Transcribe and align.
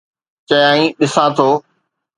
چيائين: 0.47 0.85
ڏسان 0.99 1.29
ٿو. 1.37 1.47